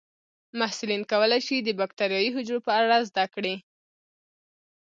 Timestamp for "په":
2.67-2.71